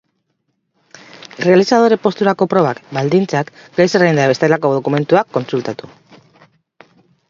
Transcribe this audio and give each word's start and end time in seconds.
Errealizadore 1.43 1.99
posturako 2.07 2.49
probak, 2.55 2.81
baldintzak, 2.99 3.55
gai-zerrenda 3.79 4.27
eta 4.27 4.35
bestelako 4.35 4.77
dokumentuak 4.81 5.35
kontsultatu. 5.39 5.97